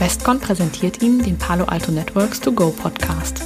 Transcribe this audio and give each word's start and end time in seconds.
Westcon 0.00 0.40
präsentiert 0.40 1.02
Ihnen 1.02 1.22
den 1.22 1.36
Palo 1.36 1.66
Alto 1.66 1.92
Networks 1.92 2.40
To 2.40 2.52
Go 2.52 2.70
Podcast. 2.70 3.42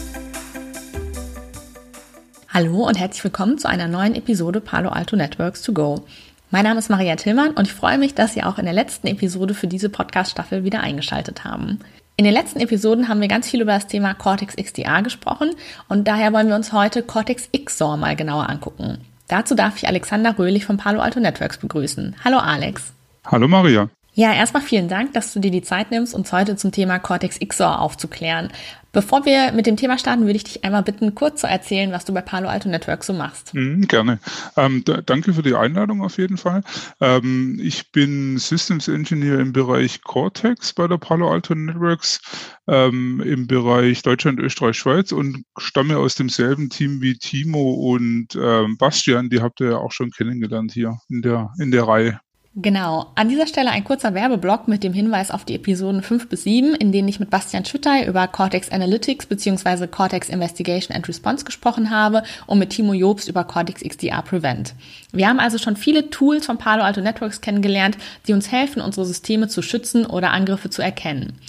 Hallo 2.48 2.86
und 2.86 2.96
herzlich 2.96 3.24
willkommen 3.24 3.58
zu 3.58 3.68
einer 3.68 3.88
neuen 3.88 4.14
Episode 4.14 4.60
Palo 4.60 4.90
Alto 4.90 5.16
Networks 5.16 5.62
To 5.62 5.72
Go. 5.72 6.04
Mein 6.52 6.62
Name 6.62 6.78
ist 6.78 6.90
Maria 6.90 7.16
Tillmann 7.16 7.54
und 7.54 7.66
ich 7.66 7.72
freue 7.72 7.98
mich, 7.98 8.14
dass 8.14 8.34
Sie 8.34 8.44
auch 8.44 8.58
in 8.58 8.66
der 8.66 8.72
letzten 8.72 9.08
Episode 9.08 9.52
für 9.52 9.66
diese 9.66 9.88
Podcast-Staffel 9.88 10.62
wieder 10.62 10.78
eingeschaltet 10.78 11.42
haben. 11.42 11.80
In 12.16 12.24
den 12.24 12.32
letzten 12.32 12.60
Episoden 12.60 13.08
haben 13.08 13.20
wir 13.20 13.26
ganz 13.26 13.50
viel 13.50 13.60
über 13.60 13.72
das 13.72 13.88
Thema 13.88 14.14
Cortex 14.14 14.54
XDR 14.54 15.02
gesprochen 15.02 15.56
und 15.88 16.06
daher 16.06 16.32
wollen 16.32 16.46
wir 16.46 16.54
uns 16.54 16.72
heute 16.72 17.02
Cortex 17.02 17.48
XOR 17.50 17.96
mal 17.96 18.14
genauer 18.14 18.48
angucken. 18.48 18.98
Dazu 19.26 19.56
darf 19.56 19.76
ich 19.78 19.88
Alexander 19.88 20.38
Röhlich 20.38 20.66
von 20.66 20.76
Palo 20.76 21.00
Alto 21.00 21.18
Networks 21.18 21.58
begrüßen. 21.58 22.14
Hallo 22.24 22.38
Alex. 22.38 22.92
Hallo 23.24 23.48
Maria. 23.48 23.90
Ja, 24.16 24.32
erstmal 24.32 24.62
vielen 24.62 24.88
Dank, 24.88 25.12
dass 25.12 25.32
du 25.32 25.40
dir 25.40 25.50
die 25.50 25.62
Zeit 25.62 25.90
nimmst, 25.90 26.14
uns 26.14 26.32
heute 26.32 26.54
zum 26.54 26.70
Thema 26.70 27.00
Cortex 27.00 27.40
XOR 27.40 27.80
aufzuklären. 27.80 28.50
Bevor 28.92 29.26
wir 29.26 29.50
mit 29.50 29.66
dem 29.66 29.76
Thema 29.76 29.98
starten, 29.98 30.22
würde 30.22 30.36
ich 30.36 30.44
dich 30.44 30.64
einmal 30.64 30.84
bitten, 30.84 31.16
kurz 31.16 31.40
zu 31.40 31.48
erzählen, 31.48 31.90
was 31.90 32.04
du 32.04 32.14
bei 32.14 32.20
Palo 32.20 32.48
Alto 32.48 32.68
Networks 32.68 33.08
so 33.08 33.12
machst. 33.12 33.52
Mhm, 33.52 33.88
gerne. 33.88 34.20
Ähm, 34.56 34.84
danke 34.84 35.34
für 35.34 35.42
die 35.42 35.56
Einladung 35.56 36.00
auf 36.00 36.16
jeden 36.16 36.36
Fall. 36.36 36.62
Ähm, 37.00 37.58
ich 37.60 37.90
bin 37.90 38.38
Systems 38.38 38.86
Engineer 38.86 39.40
im 39.40 39.52
Bereich 39.52 40.00
Cortex 40.02 40.72
bei 40.72 40.86
der 40.86 40.98
Palo 40.98 41.28
Alto 41.28 41.56
Networks 41.56 42.20
ähm, 42.68 43.20
im 43.20 43.48
Bereich 43.48 44.02
Deutschland, 44.02 44.38
Österreich, 44.38 44.78
Schweiz 44.78 45.10
und 45.10 45.44
stamme 45.58 45.98
aus 45.98 46.14
demselben 46.14 46.70
Team 46.70 47.02
wie 47.02 47.18
Timo 47.18 47.92
und 47.92 48.38
ähm, 48.40 48.76
Bastian. 48.78 49.28
Die 49.28 49.40
habt 49.40 49.60
ihr 49.60 49.70
ja 49.70 49.78
auch 49.78 49.90
schon 49.90 50.12
kennengelernt 50.12 50.70
hier 50.70 50.96
in 51.08 51.20
der, 51.20 51.50
in 51.58 51.72
der 51.72 51.88
Reihe. 51.88 52.20
Genau. 52.56 53.10
An 53.16 53.28
dieser 53.28 53.48
Stelle 53.48 53.70
ein 53.70 53.82
kurzer 53.82 54.14
Werbeblock 54.14 54.68
mit 54.68 54.84
dem 54.84 54.92
Hinweis 54.92 55.32
auf 55.32 55.44
die 55.44 55.56
Episoden 55.56 56.02
5 56.02 56.28
bis 56.28 56.44
7, 56.44 56.76
in 56.76 56.92
denen 56.92 57.08
ich 57.08 57.18
mit 57.18 57.28
Bastian 57.28 57.64
Schüttey 57.64 58.06
über 58.06 58.28
Cortex 58.28 58.70
Analytics 58.70 59.26
bzw. 59.26 59.88
Cortex 59.88 60.28
Investigation 60.28 60.94
and 60.94 61.08
Response 61.08 61.44
gesprochen 61.44 61.90
habe 61.90 62.22
und 62.46 62.60
mit 62.60 62.70
Timo 62.70 62.92
Jobst 62.92 63.28
über 63.28 63.42
Cortex 63.42 63.82
XDR 63.82 64.22
Prevent. 64.22 64.74
Wir 65.10 65.28
haben 65.28 65.40
also 65.40 65.58
schon 65.58 65.76
viele 65.76 66.10
Tools 66.10 66.46
von 66.46 66.56
Palo 66.56 66.84
Alto 66.84 67.00
Networks 67.00 67.40
kennengelernt, 67.40 67.98
die 68.28 68.32
uns 68.32 68.52
helfen, 68.52 68.80
unsere 68.80 69.04
Systeme 69.04 69.48
zu 69.48 69.60
schützen 69.60 70.06
oder 70.06 70.30
Angriffe 70.30 70.70
zu 70.70 70.80
erkennen. 70.80 71.40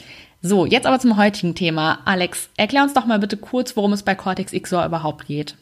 So, 0.42 0.66
jetzt 0.66 0.88
aber 0.88 1.00
zum 1.00 1.18
heutigen 1.18 1.54
Thema. 1.54 2.00
Alex, 2.06 2.50
erklär 2.58 2.82
uns 2.82 2.94
doch 2.94 3.06
mal 3.06 3.20
bitte 3.20 3.38
kurz, 3.38 3.78
worum 3.78 3.94
es 3.94 4.02
bei 4.02 4.16
Cortex 4.16 4.54
XOR 4.54 4.86
überhaupt 4.88 5.28
geht. 5.28 5.56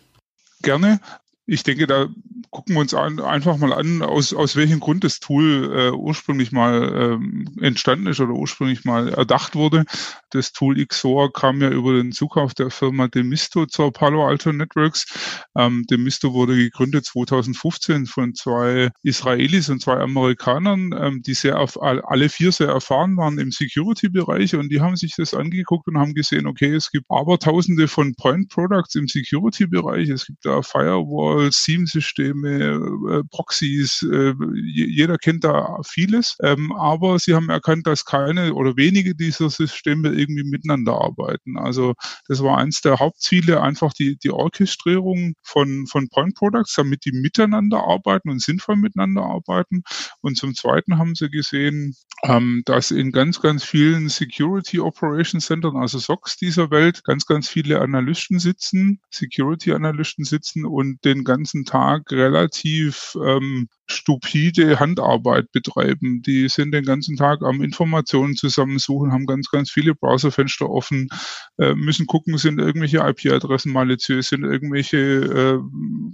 Gerne. 0.61 1.01
Ich 1.45 1.63
denke, 1.63 1.87
da 1.87 2.07
gucken 2.51 2.75
wir 2.75 2.81
uns 2.81 2.93
an, 2.93 3.19
einfach 3.19 3.57
mal 3.57 3.73
an, 3.73 4.01
aus, 4.01 4.33
aus 4.33 4.55
welchem 4.55 4.79
Grund 4.79 5.03
das 5.03 5.19
Tool 5.19 5.71
äh, 5.75 5.91
ursprünglich 5.91 6.51
mal 6.51 7.17
ähm, 7.19 7.47
entstanden 7.59 8.07
ist 8.07 8.19
oder 8.21 8.33
ursprünglich 8.33 8.85
mal 8.85 9.09
erdacht 9.09 9.55
wurde. 9.55 9.85
Das 10.29 10.53
Tool 10.53 10.83
XOR 10.85 11.33
kam 11.33 11.61
ja 11.61 11.69
über 11.69 11.93
den 11.93 12.11
Zukauf 12.11 12.53
der 12.53 12.69
Firma 12.69 13.07
Demisto 13.07 13.65
zur 13.65 13.91
Palo 13.91 14.25
Alto 14.25 14.53
Networks. 14.53 15.41
Ähm, 15.57 15.83
Demisto 15.89 16.33
wurde 16.33 16.55
gegründet 16.55 17.05
2015 17.05 18.05
von 18.05 18.35
zwei 18.35 18.91
Israelis 19.01 19.69
und 19.69 19.81
zwei 19.81 19.97
Amerikanern, 19.97 20.95
ähm, 20.97 21.21
die 21.23 21.33
sehr 21.33 21.59
auf, 21.59 21.81
alle 21.81 22.29
vier 22.29 22.51
sehr 22.51 22.69
erfahren 22.69 23.17
waren 23.17 23.39
im 23.39 23.51
Security-Bereich 23.51 24.55
und 24.55 24.69
die 24.69 24.79
haben 24.79 24.95
sich 24.95 25.15
das 25.17 25.33
angeguckt 25.33 25.87
und 25.87 25.97
haben 25.97 26.13
gesehen, 26.13 26.47
okay, 26.47 26.73
es 26.73 26.91
gibt 26.91 27.07
aber 27.09 27.39
tausende 27.39 27.87
von 27.87 28.15
Point 28.15 28.49
Products 28.49 28.95
im 28.95 29.07
Security-Bereich. 29.07 30.09
Es 30.09 30.27
gibt 30.27 30.45
da 30.45 30.61
Firewall 30.61 31.32
Firewalls, 31.33 31.63
SIEM-Systeme, 31.63 33.19
äh, 33.19 33.23
Proxys, 33.29 34.03
äh, 34.03 34.33
jeder 34.63 35.17
kennt 35.17 35.43
da 35.43 35.79
vieles. 35.85 36.35
Ähm, 36.41 36.71
aber 36.73 37.19
sie 37.19 37.33
haben 37.33 37.49
erkannt, 37.49 37.87
dass 37.87 38.05
keine 38.05 38.53
oder 38.53 38.75
wenige 38.77 39.15
dieser 39.15 39.49
Systeme 39.49 40.09
irgendwie 40.09 40.43
miteinander 40.43 40.93
arbeiten. 40.93 41.57
Also 41.57 41.93
das 42.27 42.41
war 42.43 42.57
eins 42.57 42.81
der 42.81 42.99
Hauptziele, 42.99 43.61
einfach 43.61 43.93
die, 43.93 44.17
die 44.17 44.31
Orchestrierung 44.31 45.33
von, 45.43 45.87
von 45.87 46.09
Point 46.09 46.35
Products, 46.35 46.73
damit 46.75 47.05
die 47.05 47.11
miteinander 47.11 47.83
arbeiten 47.83 48.29
und 48.29 48.41
sinnvoll 48.41 48.75
miteinander 48.75 49.23
arbeiten. 49.23 49.83
Und 50.21 50.37
zum 50.37 50.55
Zweiten 50.55 50.97
haben 50.97 51.15
sie 51.15 51.29
gesehen, 51.29 51.95
ähm, 52.23 52.61
dass 52.65 52.91
in 52.91 53.11
ganz, 53.11 53.41
ganz 53.41 53.63
vielen 53.63 54.07
Security 54.09 54.79
Operation 54.79 55.41
Centern, 55.41 55.75
also 55.75 55.99
SOCs 55.99 56.37
dieser 56.37 56.71
Welt, 56.71 57.03
ganz, 57.03 57.25
ganz 57.25 57.49
viele 57.49 57.81
Analysten 57.81 58.39
sitzen, 58.39 59.01
Security 59.09 59.73
Analysten 59.73 60.23
sitzen 60.23 60.65
und 60.65 61.03
den 61.03 61.22
ganzen 61.23 61.65
Tag 61.65 62.11
relativ 62.11 63.17
ähm, 63.23 63.67
stupide 63.87 64.79
Handarbeit 64.79 65.51
betreiben. 65.51 66.21
Die 66.21 66.47
sind 66.49 66.71
den 66.71 66.85
ganzen 66.85 67.15
Tag 67.15 67.41
am 67.41 67.61
Informationen 67.61 68.35
zusammensuchen, 68.35 69.11
haben 69.11 69.25
ganz, 69.25 69.49
ganz 69.49 69.71
viele 69.71 69.93
Browserfenster 69.95 70.69
offen, 70.69 71.09
äh, 71.57 71.73
müssen 71.75 72.07
gucken, 72.07 72.37
sind 72.37 72.59
irgendwelche 72.59 72.99
IP-Adressen 72.99 73.71
maliziös, 73.71 74.29
sind 74.29 74.43
irgendwelche, 74.43 74.97
äh, 74.97 75.59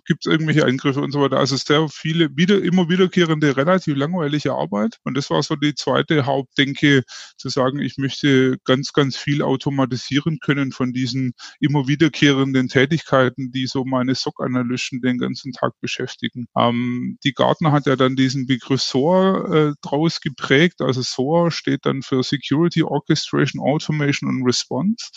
gibt 0.10 0.26
es 0.26 0.32
irgendwelche 0.32 0.66
Eingriffe 0.66 1.02
und 1.02 1.12
so 1.12 1.22
weiter. 1.22 1.38
Also 1.38 1.56
sehr 1.56 1.88
viele, 1.88 2.36
wieder, 2.36 2.62
immer 2.62 2.90
wiederkehrende, 2.90 3.56
relativ 3.56 3.96
langweilige 3.96 4.54
Arbeit. 4.54 4.98
Und 5.04 5.16
das 5.16 5.30
war 5.30 5.44
so 5.44 5.56
die 5.56 5.76
zweite 5.76 6.26
Hauptdenke, 6.26 7.04
zu 7.38 7.50
sagen, 7.50 7.80
ich 7.80 7.98
möchte 7.98 8.58
ganz, 8.66 8.92
ganz 8.92 9.16
viel 9.16 9.44
automatisieren 9.44 10.40
können 10.40 10.72
von 10.72 10.94
diesen 10.94 11.34
immer 11.60 11.88
wiederkehrenden 11.88 12.70
Tätigkeiten, 12.70 13.52
die 13.52 13.68
so 13.68 13.86
meine 13.86 14.16
SOC-Analysten 14.16 15.00
den 15.02 15.20
ganzen 15.20 15.52
Tag 15.54 15.74
beschäftigen. 15.80 16.48
Ähm, 16.58 17.20
die 17.24 17.34
Gartner 17.34 17.72
hat 17.72 17.86
ja 17.86 17.96
dann 17.96 18.16
diesen 18.16 18.48
Begriff 18.48 18.82
SOAR 18.82 19.54
äh, 19.54 19.74
draus 19.84 20.22
geprägt. 20.22 20.82
Also 20.82 21.04
SOAR 21.04 21.52
steht 21.52 21.86
dann 21.86 22.02
für 22.02 22.24
Security 22.24 22.82
Orchestration, 22.82 23.62
Automation 23.62 24.28
und 24.28 24.44
Response. 24.44 25.12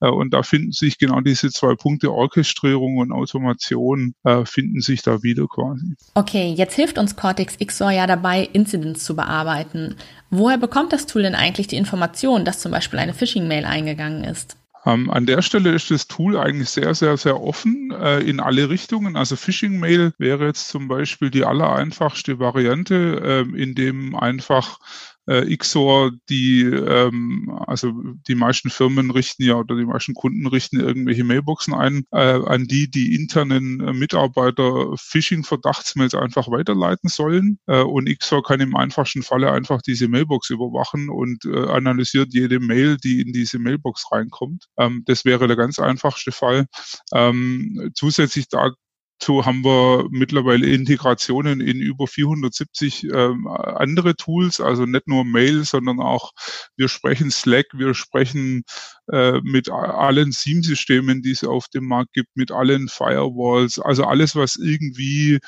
Äh, 0.00 0.08
und 0.08 0.32
da 0.32 0.44
finden 0.44 0.70
sich 0.70 0.98
genau 0.98 1.20
diese 1.20 1.50
zwei 1.50 1.74
Punkte 1.74 2.12
Orchestrierung 2.12 2.98
und 2.98 3.10
Automation 3.10 4.14
äh, 4.22 4.35
finden 4.44 4.80
sich 4.80 5.02
da 5.02 5.22
wieder 5.22 5.46
quasi. 5.46 5.96
Okay, 6.14 6.52
jetzt 6.52 6.74
hilft 6.74 6.98
uns 6.98 7.16
Cortex 7.16 7.56
XOR 7.58 7.90
ja 7.90 8.06
dabei, 8.06 8.48
Incidents 8.52 9.04
zu 9.04 9.16
bearbeiten. 9.16 9.96
Woher 10.30 10.58
bekommt 10.58 10.92
das 10.92 11.06
Tool 11.06 11.22
denn 11.22 11.34
eigentlich 11.34 11.68
die 11.68 11.76
Information, 11.76 12.44
dass 12.44 12.58
zum 12.58 12.72
Beispiel 12.72 12.98
eine 12.98 13.14
Phishing-Mail 13.14 13.64
eingegangen 13.64 14.24
ist? 14.24 14.56
Ähm, 14.86 15.10
an 15.10 15.26
der 15.26 15.42
Stelle 15.42 15.72
ist 15.72 15.90
das 15.90 16.06
Tool 16.06 16.38
eigentlich 16.38 16.70
sehr, 16.70 16.94
sehr, 16.94 17.16
sehr 17.16 17.42
offen 17.42 17.90
äh, 17.90 18.20
in 18.20 18.38
alle 18.38 18.70
Richtungen. 18.70 19.16
Also 19.16 19.34
Phishing 19.34 19.80
Mail 19.80 20.12
wäre 20.18 20.46
jetzt 20.46 20.68
zum 20.68 20.86
Beispiel 20.86 21.30
die 21.30 21.44
allereinfachste 21.44 22.38
Variante, 22.38 23.44
äh, 23.54 23.60
in 23.60 23.74
dem 23.74 24.14
einfach 24.14 24.78
äh, 25.26 25.56
XOR, 25.56 26.12
die, 26.28 26.62
ähm, 26.62 27.50
also 27.66 27.92
die 28.28 28.34
meisten 28.34 28.70
Firmen 28.70 29.10
richten 29.10 29.44
ja 29.44 29.56
oder 29.56 29.76
die 29.76 29.84
meisten 29.84 30.14
Kunden 30.14 30.46
richten 30.46 30.80
irgendwelche 30.80 31.24
Mailboxen 31.24 31.74
ein, 31.74 32.04
äh, 32.12 32.18
an 32.18 32.64
die 32.64 32.90
die 32.90 33.14
internen 33.14 33.80
äh, 33.80 33.92
Mitarbeiter 33.92 34.94
Phishing-Verdachtsmails 34.96 36.14
einfach 36.14 36.48
weiterleiten 36.48 37.08
sollen. 37.08 37.58
Äh, 37.66 37.82
und 37.82 38.08
XOR 38.08 38.42
kann 38.42 38.60
im 38.60 38.76
einfachsten 38.76 39.22
Falle 39.22 39.50
einfach 39.52 39.82
diese 39.82 40.08
Mailbox 40.08 40.50
überwachen 40.50 41.10
und 41.10 41.44
äh, 41.44 41.66
analysiert 41.68 42.32
jede 42.32 42.60
Mail, 42.60 42.96
die 42.96 43.20
in 43.20 43.32
diese 43.32 43.58
Mailbox 43.58 44.06
reinkommt. 44.12 44.66
Ähm, 44.78 45.02
das 45.06 45.24
wäre 45.24 45.46
der 45.46 45.56
ganz 45.56 45.78
einfachste 45.78 46.32
Fall. 46.32 46.66
Ähm, 47.12 47.90
zusätzlich 47.94 48.48
da, 48.48 48.70
so 49.22 49.46
haben 49.46 49.64
wir 49.64 50.06
mittlerweile 50.10 50.66
Integrationen 50.66 51.60
in 51.60 51.80
über 51.80 52.06
470 52.06 53.04
ähm, 53.04 53.46
andere 53.46 54.14
Tools, 54.14 54.60
also 54.60 54.84
nicht 54.84 55.08
nur 55.08 55.24
Mail, 55.24 55.64
sondern 55.64 56.00
auch 56.00 56.32
wir 56.76 56.88
sprechen 56.88 57.30
Slack, 57.30 57.66
wir 57.72 57.94
sprechen 57.94 58.64
äh, 59.10 59.40
mit 59.42 59.70
allen 59.70 60.32
SIEM-Systemen, 60.32 61.22
die 61.22 61.30
es 61.30 61.44
auf 61.44 61.68
dem 61.68 61.86
Markt 61.86 62.12
gibt, 62.12 62.36
mit 62.36 62.52
allen 62.52 62.88
Firewalls, 62.88 63.78
also 63.78 64.04
alles, 64.04 64.36
was 64.36 64.56
irgendwie 64.56 65.38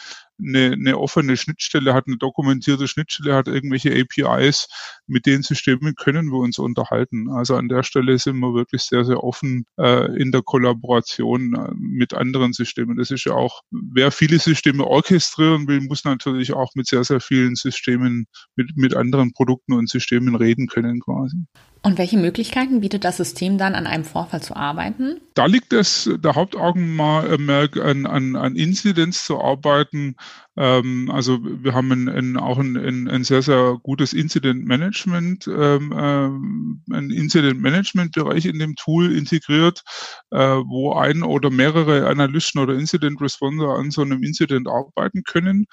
eine, 0.40 0.72
eine 0.72 0.98
offene 0.98 1.36
Schnittstelle 1.36 1.94
hat, 1.94 2.06
eine 2.06 2.16
dokumentierte 2.16 2.88
Schnittstelle 2.88 3.34
hat, 3.34 3.48
irgendwelche 3.48 3.92
APIs, 3.92 4.68
mit 5.06 5.26
den 5.26 5.42
Systemen 5.42 5.94
können 5.94 6.30
wir 6.30 6.38
uns 6.38 6.58
unterhalten. 6.58 7.30
Also 7.30 7.56
an 7.56 7.68
der 7.68 7.82
Stelle 7.82 8.18
sind 8.18 8.38
wir 8.38 8.54
wirklich 8.54 8.82
sehr, 8.82 9.04
sehr 9.04 9.22
offen 9.22 9.66
äh, 9.78 10.06
in 10.20 10.32
der 10.32 10.42
Kollaboration 10.42 11.54
äh, 11.54 11.74
mit 11.74 12.14
anderen 12.14 12.52
Systemen. 12.52 12.96
Das 12.96 13.10
ist 13.10 13.24
ja 13.24 13.32
auch, 13.32 13.62
wer 13.70 14.10
viele 14.10 14.38
Systeme 14.38 14.84
orchestrieren 14.86 15.66
will, 15.68 15.80
muss 15.80 16.04
natürlich 16.04 16.52
auch 16.52 16.74
mit 16.74 16.86
sehr, 16.86 17.04
sehr 17.04 17.20
vielen 17.20 17.54
Systemen, 17.54 18.26
mit, 18.56 18.76
mit 18.76 18.94
anderen 18.94 19.32
Produkten 19.32 19.72
und 19.72 19.88
Systemen 19.88 20.34
reden 20.34 20.66
können 20.66 21.00
quasi. 21.00 21.38
Und 21.82 21.96
welche 21.96 22.16
Möglichkeiten 22.18 22.80
bietet 22.80 23.04
das 23.04 23.16
System 23.16 23.56
dann, 23.56 23.74
an 23.74 23.86
einem 23.86 24.04
Vorfall 24.04 24.42
zu 24.42 24.56
arbeiten? 24.56 25.20
Da 25.34 25.46
liegt 25.46 25.72
es 25.72 26.10
der 26.18 26.34
Hauptaugenmerk 26.34 27.76
an, 27.76 28.06
an, 28.06 28.36
an 28.36 28.56
Inzidenz 28.56 29.24
zu 29.24 29.40
arbeiten. 29.40 30.16
Ähm, 30.56 31.10
also 31.12 31.38
wir 31.42 31.74
haben 31.74 31.92
ein, 31.92 32.08
ein, 32.08 32.36
auch 32.36 32.58
ein, 32.58 33.08
ein, 33.08 33.24
sehr, 33.24 33.42
sehr 33.42 33.78
gutes 33.82 34.12
Incident 34.12 34.64
Management, 34.64 35.46
ähm, 35.46 35.92
äh, 35.92 36.96
ein 36.96 37.10
Incident 37.10 37.60
Management 37.60 38.12
Bereich 38.12 38.46
in 38.46 38.58
dem 38.58 38.74
Tool 38.74 39.14
integriert, 39.16 39.82
äh, 40.30 40.38
wo 40.38 40.94
ein 40.94 41.22
oder 41.22 41.50
mehrere 41.50 42.08
Analysten 42.08 42.60
oder 42.60 42.74
Incident 42.74 43.20
Responder 43.20 43.76
an 43.76 43.92
so 43.92 44.02
einem 44.02 44.24
Incident 44.24 44.68
arbeiten 44.68 45.22
können. 45.22 45.66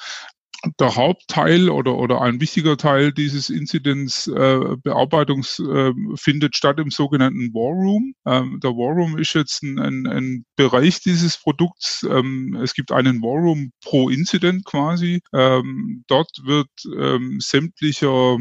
Der 0.80 0.96
Hauptteil 0.96 1.70
oder, 1.70 1.98
oder 1.98 2.22
ein 2.22 2.40
wichtiger 2.42 2.78
Teil 2.78 3.12
dieses 3.12 3.50
Inzidents 3.50 4.28
äh, 4.28 4.76
Bearbeitungs 4.84 5.60
äh, 5.60 5.92
findet 6.16 6.56
statt 6.56 6.80
im 6.80 6.92
sogenannten 6.92 7.54
War 7.54 7.74
Room. 7.74 8.14
Ähm, 8.26 8.60
der 8.62 8.72
War 8.72 8.96
Room 8.96 9.18
ist 9.18 9.34
jetzt 9.34 9.64
ein, 9.64 9.80
ein, 9.80 10.08
ein 10.08 10.46
Bereich 10.56 11.02
dieses 11.02 11.38
Produkts. 11.38 12.06
Ähm, 12.10 12.58
es 12.62 12.74
gibt 12.74 12.92
einen 12.92 13.22
War 13.22 13.42
Room 13.42 13.72
pro 13.82 14.10
Incident 14.10 14.66
quasi. 14.66 15.22
Ähm, 15.34 16.04
dort 16.08 16.32
wird 16.44 16.70
ähm, 16.98 17.40
sämtlicher 17.40 18.38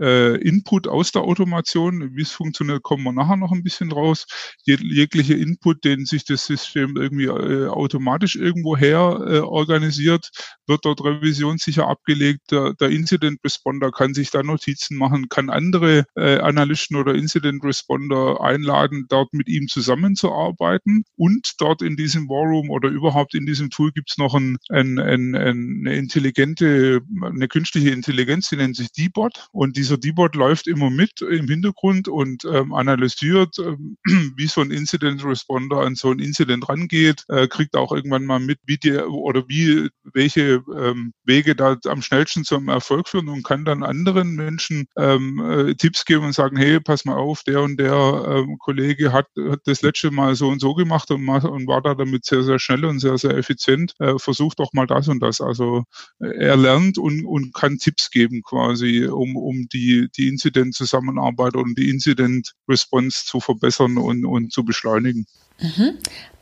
äh, 0.00 0.36
Input 0.36 0.88
aus 0.88 1.12
der 1.12 1.22
Automation. 1.22 2.14
Wie 2.14 2.22
es 2.22 2.32
funktioniert, 2.32 2.82
kommen 2.82 3.04
wir 3.04 3.12
nachher 3.12 3.36
noch 3.36 3.52
ein 3.52 3.62
bisschen 3.62 3.92
raus. 3.92 4.26
Jeg 4.64 4.80
jeglicher 4.80 5.36
Input, 5.36 5.84
den 5.84 6.04
sich 6.04 6.24
das 6.24 6.46
System 6.46 6.96
irgendwie 6.96 7.26
äh, 7.26 7.68
automatisch 7.68 8.36
irgendwo 8.36 8.76
her 8.76 9.24
äh, 9.26 9.38
organisiert, 9.38 10.30
wird 10.66 10.84
dort 10.84 11.02
revisionssicher 11.04 11.88
abgelegt. 11.88 12.50
Der, 12.50 12.74
der, 12.74 12.90
Incident 12.90 13.40
Responder 13.44 13.90
kann 13.90 14.14
sich 14.14 14.30
da 14.30 14.42
Notizen 14.42 14.96
machen, 14.96 15.28
kann 15.28 15.50
andere 15.50 16.04
äh, 16.16 16.38
Analysten 16.38 16.96
oder 16.96 17.14
Incident 17.14 17.62
Responder 17.64 18.40
einladen, 18.40 19.06
dort 19.08 19.32
mit 19.32 19.48
ihm 19.48 19.68
zusammenzuarbeiten. 19.68 21.04
Und 21.16 21.54
dort 21.58 21.82
in 21.82 21.96
diesem 21.96 22.28
War 22.28 22.48
Room 22.48 22.70
oder 22.70 22.88
überhaupt 22.88 23.34
in 23.34 23.46
diesem 23.46 23.70
Tool 23.70 23.92
gibt 23.92 24.10
es 24.10 24.18
noch 24.18 24.34
ein, 24.34 24.56
ein, 24.68 24.98
ein, 24.98 25.34
eine 25.34 25.94
intelligente, 25.94 27.00
eine 27.22 27.48
künstliche 27.48 27.90
Intelligenz, 27.90 28.48
die 28.48 28.56
nennt 28.56 28.76
sich 28.76 28.92
D-Bot. 28.92 29.48
Und 29.52 29.76
die 29.76 29.83
dieser 29.84 29.98
D-Bot 29.98 30.34
läuft 30.34 30.66
immer 30.66 30.88
mit 30.88 31.20
im 31.20 31.46
Hintergrund 31.46 32.08
und 32.08 32.44
ähm, 32.46 32.72
analysiert, 32.72 33.58
ähm, 33.58 33.98
wie 34.36 34.46
so 34.46 34.62
ein 34.62 34.70
Incident 34.70 35.22
Responder 35.24 35.80
an 35.80 35.94
so 35.94 36.10
ein 36.10 36.20
Incident 36.20 36.66
rangeht, 36.70 37.24
äh, 37.28 37.46
kriegt 37.48 37.76
auch 37.76 37.92
irgendwann 37.92 38.24
mal 38.24 38.40
mit, 38.40 38.58
wie 38.64 38.78
die 38.78 38.94
oder 38.96 39.44
wie 39.46 39.90
welche 40.14 40.62
ähm, 40.74 41.12
Wege 41.24 41.54
da 41.54 41.76
am 41.86 42.00
schnellsten 42.00 42.44
zum 42.44 42.68
Erfolg 42.68 43.08
führen 43.08 43.28
und 43.28 43.44
kann 43.44 43.66
dann 43.66 43.82
anderen 43.82 44.34
Menschen 44.34 44.86
ähm, 44.96 45.40
äh, 45.40 45.74
Tipps 45.74 46.06
geben 46.06 46.24
und 46.24 46.32
sagen, 46.32 46.56
hey, 46.56 46.80
pass 46.80 47.04
mal 47.04 47.16
auf, 47.16 47.42
der 47.42 47.60
und 47.60 47.78
der 47.78 47.92
ähm, 48.26 48.56
Kollege 48.58 49.12
hat, 49.12 49.26
hat 49.50 49.60
das 49.66 49.82
letzte 49.82 50.10
Mal 50.10 50.34
so 50.34 50.48
und 50.48 50.60
so 50.60 50.74
gemacht 50.74 51.10
und, 51.10 51.28
und 51.28 51.66
war 51.66 51.82
da 51.82 51.94
damit 51.94 52.24
sehr, 52.24 52.42
sehr 52.42 52.58
schnell 52.58 52.86
und 52.86 53.00
sehr, 53.00 53.18
sehr 53.18 53.36
effizient. 53.36 53.94
Äh, 53.98 54.18
versucht 54.18 54.60
doch 54.60 54.72
mal 54.72 54.86
das 54.86 55.08
und 55.08 55.20
das. 55.20 55.42
Also 55.42 55.84
äh, 56.20 56.28
er 56.38 56.56
lernt 56.56 56.96
und, 56.96 57.26
und 57.26 57.52
kann 57.52 57.76
Tipps 57.76 58.10
geben 58.10 58.40
quasi, 58.42 59.04
um, 59.06 59.36
um 59.36 59.66
die, 59.74 60.08
die 60.16 60.28
Incident-Zusammenarbeit 60.28 61.56
und 61.56 61.76
die 61.76 61.90
Incident-Response 61.90 63.24
zu 63.26 63.40
verbessern 63.40 63.98
und, 63.98 64.24
und 64.24 64.52
zu 64.52 64.64
beschleunigen. 64.64 65.26
Mhm. 65.60 65.98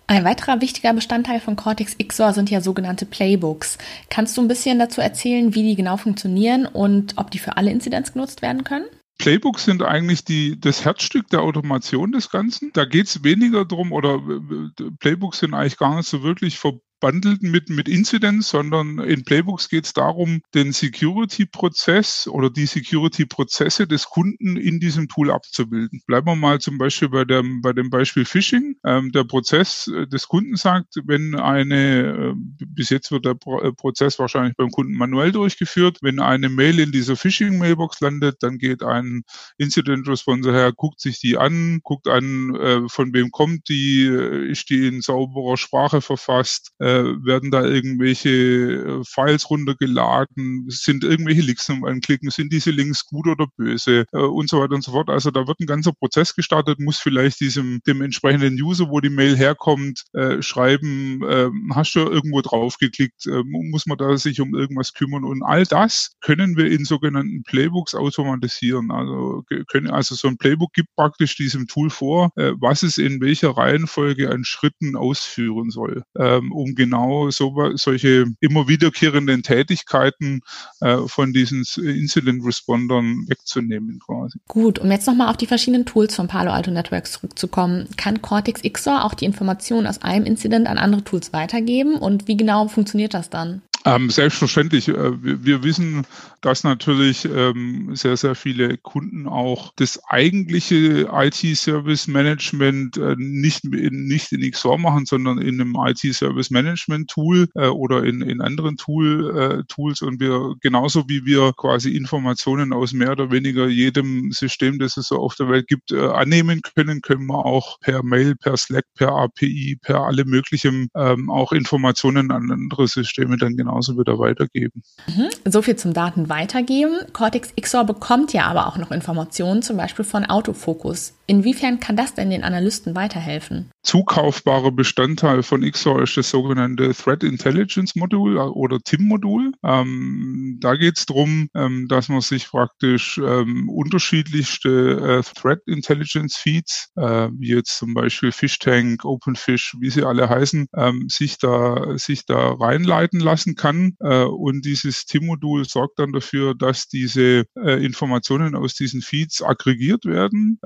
Ein 0.07 0.25
weiterer 0.25 0.61
wichtiger 0.61 0.93
Bestandteil 0.93 1.41
von 1.41 1.57
Cortex 1.57 1.97
XOR 1.97 2.35
sind 2.35 2.51
ja 2.51 2.61
sogenannte 2.61 3.07
Playbooks. 3.07 3.79
Kannst 4.11 4.37
du 4.37 4.43
ein 4.43 4.49
bisschen 4.49 4.79
dazu 4.79 5.01
erzählen, 5.01 5.55
wie 5.55 5.63
die 5.63 5.75
genau 5.75 5.97
funktionieren 5.97 6.67
und 6.67 7.15
ob 7.17 7.31
die 7.31 7.39
für 7.39 7.57
alle 7.57 7.71
Incidents 7.71 8.13
genutzt 8.13 8.43
werden 8.43 8.63
können? 8.63 8.85
Playbooks 9.19 9.65
sind 9.65 9.83
eigentlich 9.83 10.25
die, 10.25 10.61
das 10.61 10.85
Herzstück 10.85 11.29
der 11.29 11.41
Automation 11.41 12.13
des 12.13 12.29
Ganzen. 12.29 12.73
Da 12.73 12.85
geht 12.85 13.07
es 13.07 13.25
weniger 13.25 13.65
drum 13.65 13.93
oder 13.93 14.17
äh, 14.17 14.91
Playbooks 14.99 15.39
sind 15.39 15.55
eigentlich 15.55 15.79
gar 15.79 15.97
nicht 15.97 16.09
so 16.09 16.23
wirklich 16.23 16.59
verbunden 16.59 16.92
bundelt 17.03 17.43
mit, 17.43 17.69
mit 17.69 17.89
Incidents, 17.89 18.49
sondern 18.49 19.01
in 19.01 19.25
Playbooks 19.25 19.69
geht 19.69 19.87
es 19.87 19.93
darum, 19.93 20.41
den 20.55 20.73
Security-Prozess 20.73 22.29
oder 22.29 22.49
die 22.49 22.67
Security-Prozesse 22.67 23.89
des 23.89 24.05
Kunden 24.05 24.57
in 24.57 24.79
diesem 24.79 25.09
Tool 25.09 25.33
abzubilden. 25.33 26.01
Bleiben 26.07 26.29
wir 26.29 26.37
mal 26.37 26.61
zum 26.61 26.79
Beispiel 26.79 27.09
bei 27.09 27.25
dem, 27.25 27.61
bei 27.61 27.73
dem 27.73 27.91
Beispiel 27.91 28.25
Phishing. 28.25 28.77
Ähm, 28.87 29.11
der 29.11 29.25
Prozess 29.25 29.89
äh, 29.89 30.07
des 30.07 30.29
Kunden 30.29 30.55
sagt, 30.55 30.95
wenn 31.05 31.35
eine, 31.35 32.35
äh, 32.35 32.35
bis 32.37 32.91
jetzt 32.91 33.11
wird 33.11 33.25
der 33.25 33.33
äh, 33.33 33.73
Prozess 33.73 34.21
wahrscheinlich 34.21 34.55
beim 34.57 34.71
Kunden 34.71 34.95
manuell 34.95 35.33
durchgeführt, 35.33 35.99
wenn 36.03 36.21
eine 36.21 36.49
Mail 36.51 36.79
in 36.79 36.93
dieser 36.93 37.17
Phishing-Mailbox 37.17 38.01
landet, 38.01 38.37
dann 38.45 38.59
geht 38.59 38.85
ein 38.85 39.25
Incident-Responser 39.59 40.53
her, 40.53 40.73
guckt 40.73 41.01
sich 41.01 41.19
die 41.19 41.37
an, 41.37 41.81
guckt 41.83 42.07
an, 42.07 42.55
äh, 42.55 42.89
von 42.89 43.13
wem 43.13 43.33
kommt 43.33 43.69
die, 43.69 44.05
ist 44.05 44.71
die 44.71 44.87
in 44.87 45.01
sauberer 45.01 45.57
Sprache 45.57 46.01
verfasst, 46.01 46.71
äh, 46.79 46.92
werden 47.25 47.51
da 47.51 47.65
irgendwelche 47.65 48.31
äh, 48.31 49.03
Files 49.05 49.49
runtergeladen, 49.51 50.67
sind 50.69 51.05
irgendwelche 51.05 51.43
Links 51.43 51.67
zum 51.67 51.85
Anklicken, 51.85 52.31
sind 52.31 52.53
diese 52.53 52.71
Links 52.71 53.07
gut 53.07 53.27
oder 53.27 53.47
böse 53.57 54.05
äh, 54.13 54.19
und 54.19 54.49
so 54.49 54.61
weiter 54.61 54.75
und 54.75 54.85
so 54.85 54.93
fort. 54.93 55.09
Also 55.09 55.31
da 55.31 55.47
wird 55.47 55.61
ein 55.61 55.67
ganzer 55.67 55.93
Prozess 55.93 56.35
gestartet, 56.35 56.81
muss 56.81 56.99
vielleicht 56.99 57.41
diesem 57.41 57.81
dem 57.87 58.03
entsprechenden 58.03 58.61
User, 58.61 58.89
wo 58.89 59.01
die 59.01 59.11
Mail 59.11 59.37
herkommt, 59.37 60.05
äh, 60.13 60.43
schreiben, 60.43 61.23
äh, 61.25 61.51
hast 61.75 61.95
du 61.95 62.01
irgendwo 62.01 62.41
draufgeklickt, 62.41 63.27
muss 63.45 63.87
man 63.87 63.99
da 63.99 64.17
sich 64.17 64.41
um 64.41 64.55
irgendwas 64.55 64.93
kümmern 64.93 65.25
und 65.25 65.43
all 65.43 65.65
das 65.65 66.13
können 66.21 66.57
wir 66.57 66.71
in 66.71 66.85
sogenannten 66.85 67.43
Playbooks 67.45 67.95
automatisieren. 67.95 68.91
Also 68.91 69.45
können 69.69 69.91
also 69.91 70.15
so 70.15 70.29
ein 70.29 70.37
Playbook 70.37 70.73
gibt 70.73 70.89
praktisch 70.97 71.37
diesem 71.37 71.67
Tool 71.67 71.91
vor, 71.91 72.31
was 72.35 72.83
es 72.83 72.99
in 72.99 73.21
welcher 73.21 73.51
Reihenfolge 73.51 74.31
an 74.31 74.45
Schritten 74.45 74.97
ausführen 74.97 75.71
soll, 75.71 76.03
ähm, 76.19 76.53
um 76.53 76.75
genau 76.85 77.31
so, 77.31 77.55
solche 77.75 78.27
immer 78.41 78.69
wiederkehrenden 78.69 79.43
Tätigkeiten 79.43 80.41
äh, 80.81 80.99
von 81.07 81.33
diesen 81.33 81.65
Incident 81.77 82.45
Respondern 82.45 83.25
wegzunehmen 83.29 84.01
quasi. 84.05 84.39
Gut, 84.49 84.79
um 84.79 84.91
jetzt 84.91 85.07
nochmal 85.07 85.29
auf 85.29 85.37
die 85.37 85.47
verschiedenen 85.47 85.87
Tools 85.87 86.15
von 86.15 86.29
Palo 86.29 86.51
Alto 86.51 86.71
Networks 86.71 87.13
zurückzukommen, 87.13 87.89
kann 87.97 88.23
Cortex 88.23 88.63
XOR 88.63 89.05
auch 89.05 89.15
die 89.15 89.25
Informationen 89.25 89.87
aus 89.87 90.03
einem 90.03 90.27
Incident 90.27 90.67
an 90.67 90.79
andere 90.79 91.05
Tools 91.05 91.33
weitergeben 91.33 91.95
und 91.97 92.29
wie 92.29 92.37
genau 92.37 92.69
funktioniert 92.69 93.15
das 93.15 93.31
dann? 93.31 93.63
Ähm, 93.85 94.11
selbstverständlich. 94.11 94.89
Äh, 94.89 95.23
wir, 95.23 95.45
wir, 95.45 95.63
wissen, 95.65 96.07
dass 96.41 96.63
natürlich 96.63 97.25
ähm, 97.25 97.97
sehr, 97.97 98.17
sehr 98.17 98.35
viele 98.37 98.79
Kunden 98.79 99.27
auch 99.27 99.73
das 99.77 100.01
eigentliche 100.09 101.09
IT-Service-Management 101.13 102.97
äh, 102.97 103.17
nicht, 103.19 103.65
in, 103.65 104.07
nicht 104.07 104.31
in 104.33 104.49
XOR 104.49 104.79
machen, 104.79 105.07
sondern 105.07 105.39
in 105.39 105.61
einem 105.61 105.77
IT-Service-Management-Tool 105.77 107.49
äh, 107.55 107.67
oder 107.67 108.05
in, 108.05 108.23
in 108.23 108.41
anderen 108.41 108.77
Tool, 108.77 109.37
äh, 109.37 109.65
Tools. 109.67 110.03
Und 110.03 110.21
wir, 110.21 110.55
genauso 110.61 111.09
wie 111.09 111.25
wir 111.25 111.53
quasi 111.57 111.97
Informationen 111.97 112.73
aus 112.73 112.93
mehr 112.93 113.13
oder 113.13 113.33
weniger 113.33 113.67
jedem 113.67 114.31
System, 114.31 114.79
das 114.79 114.97
es 114.97 115.09
so 115.09 115.17
auf 115.17 115.35
der 115.35 115.49
Welt 115.49 115.67
gibt, 115.67 115.91
äh, 115.91 115.99
annehmen 115.99 116.61
können, 116.63 117.01
können 117.01 117.27
wir 117.27 117.45
auch 117.45 117.81
per 117.81 118.05
Mail, 118.05 118.37
per 118.37 118.57
Slack, 118.57 118.85
per 118.95 119.11
API, 119.13 119.79
per 119.83 120.03
alle 120.03 120.25
möglichen 120.25 120.89
ähm, 120.95 121.31
auch 121.31 121.51
Informationen 121.51 122.31
an 122.31 122.51
andere 122.53 122.87
Systeme 122.87 123.37
dann 123.37 123.57
genau 123.57 123.72
genauso 123.73 123.99
wieder 123.99 124.19
weitergeben. 124.19 124.83
Mhm. 125.07 125.29
So 125.45 125.63
viel 125.63 125.77
zum 125.77 125.95
Daten 125.95 126.29
weitergeben. 126.29 127.01
Cortex 127.13 127.55
XOR 127.61 127.85
bekommt 127.85 128.33
ja 128.33 128.47
aber 128.47 128.67
auch 128.67 128.77
noch 128.77 128.91
Informationen, 128.91 129.63
zum 129.63 129.77
Beispiel 129.77 130.05
von 130.05 130.25
Autofokus. 130.27 131.15
Inwiefern 131.33 131.81
kann 131.81 131.97
das 131.97 132.13
denn 132.13 132.29
den 132.29 132.45
Analysten 132.45 132.95
weiterhelfen? 132.95 133.71
Zukaufbarer 133.83 134.71
Bestandteil 134.71 135.43
von 135.43 135.63
XOR 135.63 136.03
ist 136.03 136.19
das 136.19 136.29
sogenannte 136.29 136.93
Threat 136.93 137.25
Intelligence 137.25 137.97
Modul 137.97 138.37
äh, 138.37 138.41
oder 138.41 138.81
TIM-Modul. 138.81 139.53
Ähm, 139.65 140.59
da 140.61 140.77
geht 140.77 140.99
es 140.99 141.07
darum, 141.07 141.49
ähm, 141.55 141.87
dass 141.89 142.11
man 142.11 142.21
sich 142.21 142.51
praktisch 142.51 143.17
ähm, 143.17 143.71
unterschiedlichste 143.71 145.23
äh, 145.25 145.41
Threat 145.41 145.61
Intelligence 145.65 146.37
Feeds, 146.37 146.91
äh, 146.97 147.31
wie 147.39 147.55
jetzt 147.55 147.79
zum 147.79 147.95
Beispiel 147.95 148.31
Fishtank, 148.31 149.07
OpenFish, 149.07 149.77
wie 149.81 149.89
sie 149.89 150.03
alle 150.03 150.29
heißen, 150.29 150.67
ähm, 150.77 151.07
sich 151.09 151.39
da 151.39 151.97
sich 151.97 152.27
da 152.27 152.53
reinleiten 152.53 153.21
lassen 153.21 153.55
kann. 153.55 153.97
Äh, 154.01 154.25
und 154.25 154.67
dieses 154.67 155.07
TIM-Modul 155.07 155.65
sorgt 155.65 155.99
dann 155.99 156.13
dafür, 156.13 156.55
dass 156.55 156.89
diese 156.89 157.47
äh, 157.57 157.83
Informationen 157.83 158.55
aus 158.55 158.75
diesen 158.75 159.01
Feeds 159.01 159.41
aggregiert 159.41 160.05
werden. 160.05 160.59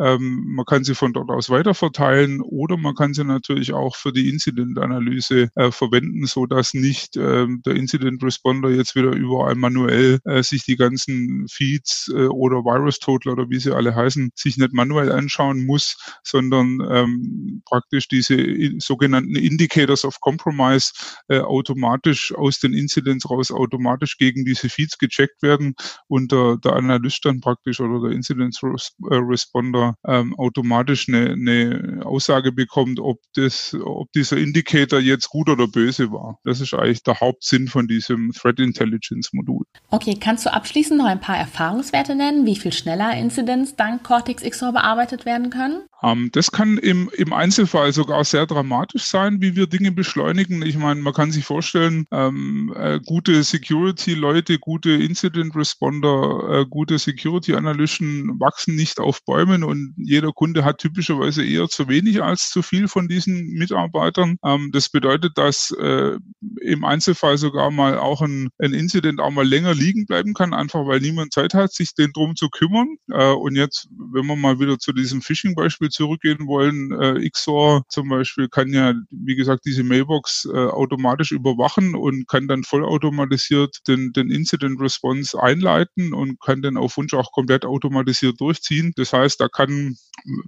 Man 0.56 0.64
kann 0.64 0.84
sie 0.84 0.94
von 0.94 1.12
dort 1.12 1.28
aus 1.30 1.50
weiterverteilen 1.50 2.40
oder 2.40 2.78
man 2.78 2.94
kann 2.94 3.12
sie 3.12 3.24
natürlich 3.24 3.74
auch 3.74 3.94
für 3.94 4.10
die 4.10 4.30
Incident-Analyse 4.30 5.50
äh, 5.54 5.70
verwenden, 5.70 6.24
so 6.26 6.46
dass 6.46 6.72
nicht 6.72 7.16
äh, 7.16 7.46
der 7.66 7.74
Incident 7.74 8.22
Responder 8.22 8.70
jetzt 8.70 8.94
wieder 8.94 9.12
überall 9.12 9.54
manuell 9.54 10.18
äh, 10.24 10.42
sich 10.42 10.64
die 10.64 10.76
ganzen 10.76 11.46
Feeds 11.50 12.10
äh, 12.10 12.28
oder 12.28 12.64
Virus 12.64 13.00
Total 13.00 13.34
oder 13.34 13.50
wie 13.50 13.58
sie 13.58 13.72
alle 13.72 13.94
heißen, 13.94 14.30
sich 14.34 14.56
nicht 14.56 14.72
manuell 14.72 15.12
anschauen 15.12 15.66
muss, 15.66 15.98
sondern 16.22 16.80
ähm, 16.90 17.62
praktisch 17.66 18.08
diese 18.08 18.36
sogenannten 18.78 19.36
Indicators 19.36 20.06
of 20.06 20.20
Compromise 20.20 20.92
äh, 21.28 21.40
automatisch 21.40 22.34
aus 22.34 22.60
den 22.60 22.72
Incidents 22.72 23.28
raus 23.28 23.50
automatisch 23.50 24.16
gegen 24.16 24.46
diese 24.46 24.70
Feeds 24.70 24.96
gecheckt 24.96 25.42
werden 25.42 25.74
und 26.08 26.32
der, 26.32 26.56
der 26.56 26.72
Analyst 26.72 27.26
dann 27.26 27.42
praktisch 27.42 27.78
oder 27.78 28.08
der 28.08 28.16
Incident 28.16 28.58
äh, 28.62 29.16
Responder 29.16 29.96
ähm, 30.06 30.34
automatisch 30.36 31.08
eine, 31.08 31.32
eine 31.32 32.00
Aussage 32.04 32.52
bekommt, 32.52 33.00
ob 33.00 33.20
das, 33.34 33.76
ob 33.80 34.12
dieser 34.12 34.36
Indicator 34.36 35.00
jetzt 35.00 35.28
gut 35.28 35.48
oder 35.48 35.68
böse 35.68 36.10
war. 36.12 36.38
Das 36.44 36.60
ist 36.60 36.74
eigentlich 36.74 37.02
der 37.02 37.20
Hauptsinn 37.20 37.68
von 37.68 37.86
diesem 37.86 38.32
Threat 38.32 38.58
Intelligence 38.58 39.32
Modul. 39.32 39.64
Okay, 39.90 40.16
kannst 40.20 40.46
du 40.46 40.52
abschließend 40.52 40.98
noch 40.98 41.06
ein 41.06 41.20
paar 41.20 41.36
Erfahrungswerte 41.36 42.14
nennen, 42.14 42.46
wie 42.46 42.56
viel 42.56 42.72
schneller 42.72 43.16
Incidents 43.16 43.76
dank 43.76 44.02
Cortex 44.04 44.42
XOR 44.42 44.72
bearbeitet 44.72 45.24
werden 45.24 45.50
können? 45.50 45.82
Ähm, 46.06 46.30
das 46.32 46.52
kann 46.52 46.78
im, 46.78 47.10
im 47.16 47.32
Einzelfall 47.32 47.92
sogar 47.92 48.24
sehr 48.24 48.46
dramatisch 48.46 49.04
sein, 49.04 49.40
wie 49.40 49.56
wir 49.56 49.66
Dinge 49.66 49.90
beschleunigen. 49.90 50.62
Ich 50.62 50.76
meine, 50.78 51.00
man 51.00 51.12
kann 51.12 51.32
sich 51.32 51.44
vorstellen, 51.44 52.06
ähm, 52.12 52.72
äh, 52.76 53.00
gute 53.04 53.42
Security-Leute, 53.42 54.60
gute 54.60 54.90
Incident-Responder, 54.90 56.60
äh, 56.60 56.66
gute 56.66 56.98
Security-Analysten 56.98 58.38
wachsen 58.38 58.76
nicht 58.76 59.00
auf 59.00 59.24
Bäumen 59.24 59.64
und 59.64 59.94
jeder 59.96 60.32
Kunde 60.32 60.64
hat 60.64 60.78
typischerweise 60.78 61.44
eher 61.44 61.68
zu 61.68 61.88
wenig 61.88 62.22
als 62.22 62.50
zu 62.50 62.62
viel 62.62 62.86
von 62.86 63.08
diesen 63.08 63.48
Mitarbeitern. 63.54 64.36
Ähm, 64.44 64.70
das 64.72 64.88
bedeutet, 64.88 65.36
dass 65.36 65.72
äh, 65.72 66.18
im 66.60 66.84
Einzelfall 66.84 67.36
sogar 67.36 67.72
mal 67.72 67.98
auch 67.98 68.22
ein, 68.22 68.48
ein 68.58 68.74
Incident 68.74 69.20
auch 69.20 69.32
mal 69.32 69.46
länger 69.46 69.74
liegen 69.74 70.06
bleiben 70.06 70.34
kann, 70.34 70.54
einfach 70.54 70.86
weil 70.86 71.00
niemand 71.00 71.32
Zeit 71.32 71.52
hat, 71.54 71.72
sich 71.72 71.94
den 71.94 72.12
drum 72.12 72.36
zu 72.36 72.48
kümmern. 72.48 72.96
Äh, 73.10 73.32
und 73.32 73.56
jetzt, 73.56 73.88
wenn 73.90 74.26
wir 74.26 74.36
mal 74.36 74.60
wieder 74.60 74.78
zu 74.78 74.92
diesem 74.92 75.20
Phishing-Beispiel 75.20 75.90
zurückgehen 75.96 76.46
wollen, 76.46 76.92
äh, 76.92 77.28
XOR 77.28 77.82
zum 77.88 78.08
Beispiel 78.08 78.48
kann 78.48 78.72
ja, 78.72 78.94
wie 79.10 79.34
gesagt, 79.36 79.62
diese 79.66 79.82
Mailbox 79.84 80.46
äh, 80.52 80.56
automatisch 80.56 81.32
überwachen 81.32 81.94
und 81.94 82.28
kann 82.28 82.48
dann 82.48 82.62
vollautomatisiert 82.64 83.78
den, 83.88 84.12
den 84.12 84.30
Incident 84.30 84.80
Response 84.80 85.40
einleiten 85.40 86.14
und 86.14 86.40
kann 86.40 86.62
dann 86.62 86.76
auf 86.76 86.96
Wunsch 86.96 87.14
auch 87.14 87.32
komplett 87.32 87.64
automatisiert 87.64 88.40
durchziehen. 88.40 88.92
Das 88.96 89.12
heißt, 89.12 89.40
da 89.40 89.48
kann, 89.48 89.96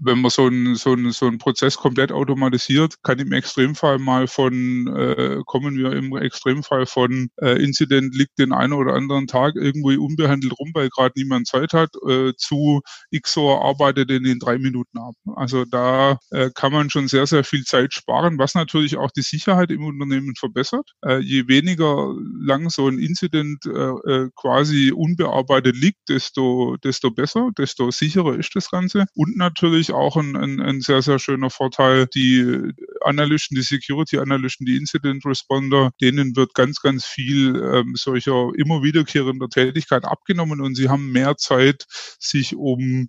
wenn 0.00 0.20
man 0.20 0.30
so 0.30 0.46
einen 0.46 0.74
so 0.76 0.92
einen, 0.92 1.12
so 1.12 1.26
einen 1.26 1.38
Prozess 1.38 1.76
komplett 1.76 2.12
automatisiert, 2.12 3.02
kann 3.02 3.18
im 3.18 3.32
Extremfall 3.32 3.98
mal 3.98 4.26
von, 4.26 4.86
äh, 4.94 5.40
kommen 5.46 5.76
wir 5.76 5.92
im 5.92 6.16
Extremfall 6.16 6.86
von 6.86 7.28
äh, 7.40 7.62
Incident 7.62 8.14
liegt 8.14 8.38
den 8.38 8.52
einen 8.52 8.72
oder 8.72 8.94
anderen 8.94 9.26
Tag 9.26 9.54
irgendwo 9.56 9.88
unbehandelt 9.90 10.52
rum, 10.58 10.70
weil 10.74 10.88
gerade 10.90 11.14
niemand 11.16 11.46
Zeit 11.46 11.72
hat, 11.72 11.90
äh, 12.08 12.32
zu 12.36 12.80
XOR 13.18 13.64
arbeitet 13.64 14.10
in 14.10 14.24
den 14.24 14.38
drei 14.38 14.58
Minuten 14.58 14.98
ab. 14.98 15.14
Also 15.36 15.64
da 15.64 16.18
äh, 16.30 16.50
kann 16.54 16.72
man 16.72 16.90
schon 16.90 17.08
sehr, 17.08 17.26
sehr 17.26 17.44
viel 17.44 17.64
Zeit 17.64 17.94
sparen, 17.94 18.38
was 18.38 18.54
natürlich 18.54 18.96
auch 18.96 19.10
die 19.10 19.22
Sicherheit 19.22 19.70
im 19.70 19.84
Unternehmen 19.84 20.34
verbessert. 20.36 20.92
Äh, 21.04 21.18
je 21.18 21.48
weniger 21.48 22.14
lang 22.40 22.70
so 22.70 22.88
ein 22.88 22.98
Incident 22.98 23.64
äh, 23.66 23.70
äh, 23.70 24.30
quasi 24.34 24.92
unbearbeitet 24.92 25.76
liegt, 25.76 26.08
desto, 26.08 26.76
desto 26.82 27.10
besser, 27.10 27.50
desto 27.56 27.90
sicherer 27.90 28.36
ist 28.36 28.54
das 28.54 28.70
Ganze. 28.70 29.06
Und 29.14 29.36
natürlich 29.36 29.92
auch 29.92 30.16
ein, 30.16 30.36
ein, 30.36 30.60
ein 30.60 30.80
sehr, 30.80 31.02
sehr 31.02 31.18
schöner 31.18 31.50
Vorteil, 31.50 32.06
die 32.14 32.72
Analysten, 33.02 33.56
die 33.56 33.62
Security-Analysten, 33.62 34.66
die 34.66 34.76
Incident 34.76 35.24
Responder, 35.24 35.90
denen 36.00 36.36
wird 36.36 36.54
ganz, 36.54 36.80
ganz 36.80 37.04
viel 37.04 37.56
ähm, 37.56 37.94
solcher 37.96 38.50
immer 38.56 38.82
wiederkehrender 38.82 39.48
Tätigkeit 39.48 40.04
abgenommen 40.04 40.60
und 40.60 40.74
sie 40.74 40.88
haben 40.88 41.10
mehr 41.10 41.36
Zeit, 41.36 41.84
sich 42.18 42.56
um 42.56 43.08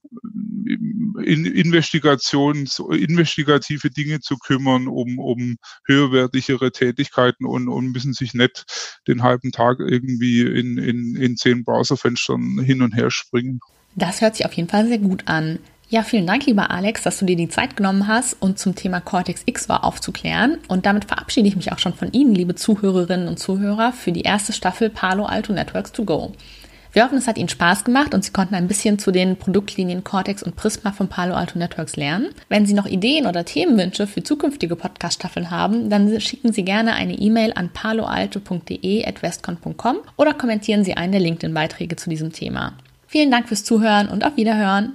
in 1.23 1.45
Investigations, 1.45 2.79
investigative 2.79 3.89
Dinge 3.89 4.19
zu 4.19 4.37
kümmern, 4.37 4.87
um, 4.87 5.19
um 5.19 5.57
höherwertigere 5.85 6.71
Tätigkeiten 6.71 7.45
und, 7.45 7.67
und 7.67 7.91
müssen 7.91 8.13
sich 8.13 8.33
nicht 8.33 8.65
den 9.07 9.23
halben 9.23 9.51
Tag 9.51 9.79
irgendwie 9.79 10.41
in, 10.41 10.77
in, 10.77 11.15
in 11.15 11.37
zehn 11.37 11.63
Browserfenstern 11.63 12.59
hin 12.59 12.81
und 12.81 12.95
her 12.95 13.11
springen. 13.11 13.59
Das 13.95 14.21
hört 14.21 14.35
sich 14.35 14.45
auf 14.45 14.53
jeden 14.53 14.69
Fall 14.69 14.87
sehr 14.87 14.99
gut 14.99 15.23
an. 15.27 15.59
Ja, 15.91 16.03
vielen 16.03 16.27
Dank, 16.27 16.45
lieber 16.45 16.69
Alex, 16.69 17.01
dass 17.01 17.17
du 17.17 17.25
dir 17.25 17.35
die 17.35 17.49
Zeit 17.49 17.75
genommen 17.75 18.07
hast, 18.07 18.35
und 18.39 18.59
zum 18.59 18.75
Thema 18.75 19.01
Cortex 19.01 19.41
X 19.47 19.69
war 19.69 19.83
aufzuklären. 19.83 20.59
Und 20.67 20.85
damit 20.85 21.05
verabschiede 21.05 21.47
ich 21.47 21.55
mich 21.55 21.71
auch 21.71 21.79
schon 21.79 21.95
von 21.95 22.11
Ihnen, 22.11 22.35
liebe 22.35 22.53
Zuhörerinnen 22.53 23.27
und 23.27 23.39
Zuhörer, 23.39 23.91
für 23.91 24.11
die 24.11 24.21
erste 24.21 24.53
Staffel 24.53 24.91
Palo 24.91 25.25
Alto 25.25 25.51
Networks 25.51 25.91
to 25.91 26.05
Go. 26.05 26.33
Wir 26.91 27.03
hoffen, 27.03 27.19
es 27.19 27.27
hat 27.27 27.37
Ihnen 27.37 27.49
Spaß 27.49 27.83
gemacht 27.83 28.15
und 28.15 28.25
Sie 28.25 28.31
konnten 28.31 28.55
ein 28.55 28.67
bisschen 28.67 28.97
zu 28.97 29.11
den 29.11 29.35
Produktlinien 29.35 30.03
Cortex 30.03 30.41
und 30.41 30.55
Prisma 30.55 30.91
von 30.91 31.07
Palo 31.07 31.35
Alto 31.35 31.59
Networks 31.59 31.97
lernen. 31.97 32.29
Wenn 32.49 32.65
Sie 32.65 32.73
noch 32.73 32.87
Ideen 32.87 33.27
oder 33.27 33.45
Themenwünsche 33.45 34.07
für 34.07 34.23
zukünftige 34.23 34.75
Podcast-Staffeln 34.75 35.51
haben, 35.51 35.91
dann 35.91 36.19
schicken 36.19 36.51
Sie 36.51 36.63
gerne 36.63 36.93
eine 36.93 37.13
E-Mail 37.13 37.53
an 37.53 37.69
paloalto.de.westcon.com 37.69 39.97
oder 40.17 40.33
kommentieren 40.33 40.83
Sie 40.83 40.95
einen 40.95 41.11
der 41.11 41.21
LinkedIn-Beiträge 41.21 41.95
zu 41.95 42.09
diesem 42.09 42.33
Thema. 42.33 42.73
Vielen 43.05 43.29
Dank 43.29 43.49
fürs 43.49 43.63
Zuhören 43.63 44.09
und 44.09 44.25
auf 44.25 44.35
Wiederhören. 44.35 44.93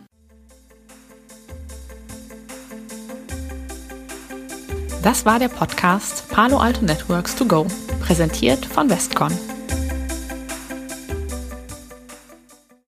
Das 5.04 5.26
war 5.26 5.38
der 5.38 5.48
Podcast 5.48 6.28
Palo 6.30 6.58
Alto 6.58 6.84
Networks 6.84 7.36
to 7.36 7.44
Go, 7.44 7.66
präsentiert 8.00 8.64
von 8.64 8.88
Westcon. 8.88 9.32